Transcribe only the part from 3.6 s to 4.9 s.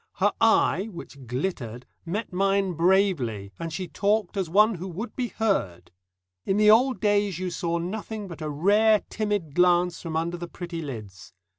she talked as one who